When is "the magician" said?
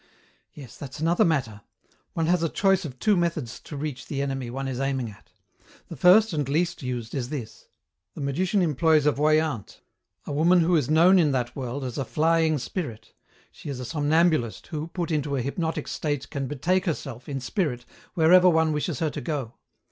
8.15-8.63